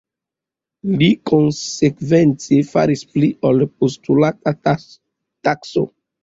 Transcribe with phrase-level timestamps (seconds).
[1.01, 5.87] Li konsekvence faris pli ol la postulata takso.